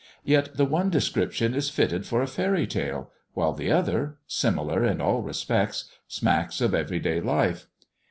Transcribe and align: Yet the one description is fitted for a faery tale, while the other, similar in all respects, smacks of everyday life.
Yet 0.23 0.57
the 0.57 0.65
one 0.65 0.89
description 0.89 1.53
is 1.53 1.69
fitted 1.69 2.07
for 2.07 2.23
a 2.23 2.27
faery 2.27 2.65
tale, 2.65 3.11
while 3.35 3.53
the 3.53 3.71
other, 3.71 4.17
similar 4.25 4.83
in 4.83 4.99
all 4.99 5.21
respects, 5.21 5.91
smacks 6.07 6.59
of 6.59 6.73
everyday 6.73 7.19
life. 7.21 7.67